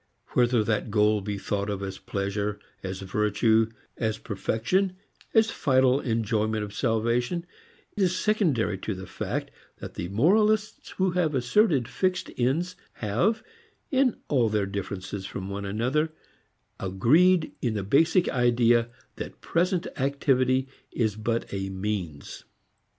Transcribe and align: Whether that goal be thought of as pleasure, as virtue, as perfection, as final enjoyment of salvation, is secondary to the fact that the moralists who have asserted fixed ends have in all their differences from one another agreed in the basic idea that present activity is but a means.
Whether 0.29 0.63
that 0.63 0.89
goal 0.89 1.21
be 1.21 1.37
thought 1.37 1.69
of 1.69 1.83
as 1.83 1.99
pleasure, 1.99 2.57
as 2.81 3.01
virtue, 3.01 3.69
as 3.97 4.17
perfection, 4.17 4.95
as 5.35 5.51
final 5.51 5.99
enjoyment 5.99 6.63
of 6.63 6.73
salvation, 6.73 7.45
is 7.95 8.17
secondary 8.17 8.79
to 8.79 8.95
the 8.95 9.05
fact 9.05 9.51
that 9.77 9.93
the 9.93 10.07
moralists 10.09 10.89
who 10.97 11.11
have 11.11 11.35
asserted 11.35 11.87
fixed 11.87 12.31
ends 12.35 12.75
have 12.93 13.43
in 13.91 14.17
all 14.27 14.49
their 14.49 14.65
differences 14.65 15.27
from 15.27 15.51
one 15.51 15.65
another 15.65 16.11
agreed 16.79 17.51
in 17.61 17.75
the 17.75 17.83
basic 17.83 18.27
idea 18.27 18.89
that 19.17 19.39
present 19.41 19.85
activity 19.97 20.67
is 20.91 21.15
but 21.15 21.45
a 21.53 21.69
means. 21.69 22.43